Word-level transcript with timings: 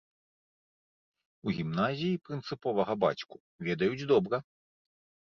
У 1.45 1.53
гімназіі 1.59 2.21
прынцыповага 2.31 2.93
бацьку 3.07 3.35
ведаюць 3.71 4.07
добра. 4.17 4.37